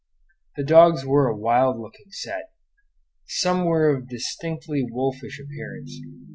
The 0.55 0.63
dogs 0.63 1.05
were 1.05 1.27
a 1.27 1.37
wild 1.37 1.77
looking 1.79 2.09
set. 2.09 2.51
Some 3.27 3.65
were 3.65 3.87
of 3.95 4.09
distinctly 4.09 4.83
wolfish 4.83 5.39
appearance. 5.39 5.95